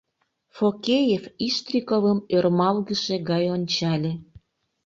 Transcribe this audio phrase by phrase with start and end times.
[0.55, 4.11] Фокеев Иштриковым ӧрмалгыше гай ончале.